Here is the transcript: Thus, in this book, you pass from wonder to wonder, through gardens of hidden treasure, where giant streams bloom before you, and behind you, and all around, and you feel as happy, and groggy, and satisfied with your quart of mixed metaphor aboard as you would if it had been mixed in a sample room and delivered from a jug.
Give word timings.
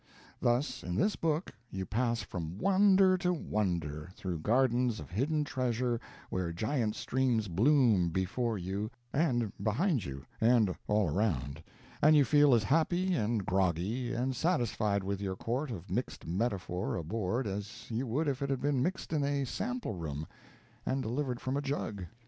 Thus, 0.39 0.81
in 0.81 0.95
this 0.95 1.15
book, 1.15 1.53
you 1.69 1.85
pass 1.85 2.23
from 2.23 2.57
wonder 2.57 3.19
to 3.19 3.31
wonder, 3.31 4.09
through 4.15 4.39
gardens 4.39 4.99
of 4.99 5.11
hidden 5.11 5.43
treasure, 5.43 6.01
where 6.31 6.51
giant 6.51 6.95
streams 6.95 7.47
bloom 7.47 8.09
before 8.09 8.57
you, 8.57 8.89
and 9.13 9.53
behind 9.61 10.03
you, 10.03 10.25
and 10.41 10.73
all 10.87 11.07
around, 11.07 11.61
and 12.01 12.15
you 12.15 12.25
feel 12.25 12.55
as 12.55 12.63
happy, 12.63 13.13
and 13.13 13.45
groggy, 13.45 14.11
and 14.11 14.35
satisfied 14.35 15.03
with 15.03 15.21
your 15.21 15.35
quart 15.35 15.69
of 15.69 15.91
mixed 15.91 16.25
metaphor 16.25 16.95
aboard 16.95 17.45
as 17.45 17.91
you 17.91 18.07
would 18.07 18.27
if 18.27 18.41
it 18.41 18.49
had 18.49 18.59
been 18.59 18.81
mixed 18.81 19.13
in 19.13 19.23
a 19.23 19.45
sample 19.45 19.93
room 19.93 20.25
and 20.83 21.03
delivered 21.03 21.39
from 21.39 21.55
a 21.55 21.61
jug. 21.61 22.07